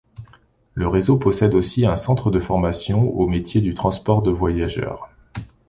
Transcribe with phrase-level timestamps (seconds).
[0.73, 5.11] Le réseau possède aussi un centre de formation aux métiers du transport de voyageurs.